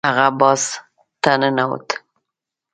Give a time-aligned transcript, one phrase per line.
[0.09, 0.61] هغه بار
[1.21, 1.87] ته ننوت.